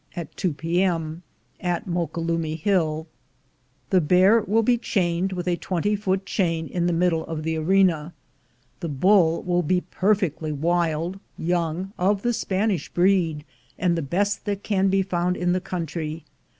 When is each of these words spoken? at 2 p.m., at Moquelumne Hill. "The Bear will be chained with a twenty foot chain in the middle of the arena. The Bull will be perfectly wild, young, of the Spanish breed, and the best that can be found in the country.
at 0.15 0.35
2 0.35 0.53
p.m., 0.53 1.21
at 1.59 1.85
Moquelumne 1.85 2.57
Hill. 2.57 3.05
"The 3.91 4.01
Bear 4.01 4.41
will 4.41 4.63
be 4.63 4.75
chained 4.79 5.31
with 5.31 5.47
a 5.47 5.57
twenty 5.57 5.95
foot 5.95 6.25
chain 6.25 6.65
in 6.67 6.87
the 6.87 6.91
middle 6.91 7.23
of 7.27 7.43
the 7.43 7.55
arena. 7.57 8.11
The 8.79 8.89
Bull 8.89 9.43
will 9.43 9.61
be 9.61 9.81
perfectly 9.81 10.51
wild, 10.51 11.19
young, 11.37 11.93
of 11.99 12.23
the 12.23 12.33
Spanish 12.33 12.89
breed, 12.89 13.45
and 13.77 13.95
the 13.95 14.01
best 14.01 14.45
that 14.45 14.63
can 14.63 14.87
be 14.87 15.03
found 15.03 15.37
in 15.37 15.53
the 15.53 15.61
country. 15.61 16.23